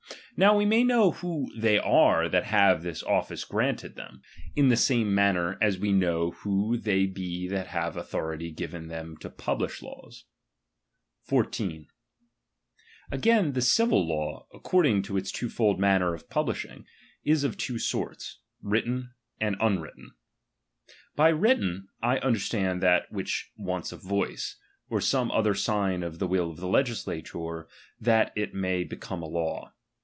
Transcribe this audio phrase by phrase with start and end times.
[0.37, 4.23] Now we may know who they are that have this office granted them,
[4.55, 4.71] iu the VOL.
[4.71, 4.71] II.
[4.71, 4.77] o 194 CHAP.
[4.77, 4.77] XIV.
[4.79, 9.29] same manner as we know who they be that have '■' authority given them to
[9.29, 10.23] publish lawa.
[11.31, 11.85] i!«dt'Ld '^"
[13.11, 16.87] Again the civil /aw, according to its two iiiu .vritien fold mauuer of publishing,
[17.23, 20.13] is of two sorts, written °"'""*" and unwritten.
[21.15, 24.55] By written, I understand that which wants a voice,
[24.89, 27.67] or some other sign of the ^L will of the legislator,
[27.99, 29.73] that it may become a law.